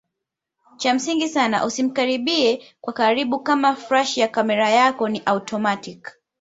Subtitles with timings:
[0.77, 6.11] Cha msingi sana usimkaribie kwa karibu kama flash ya kamera yako ni automatic